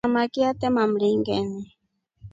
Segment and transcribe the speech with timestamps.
[0.05, 1.61] Samaki atema mringeni.